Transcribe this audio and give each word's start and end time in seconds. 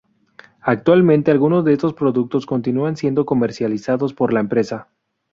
Actualmente 0.61 1.29
algunos 1.29 1.63
de 1.63 1.73
estos 1.73 1.93
productos 1.93 2.47
continúan 2.47 2.97
siendo 2.97 3.23
comercializados 3.27 4.15
por 4.15 4.33
la 4.33 4.39
empresa. 4.39 4.87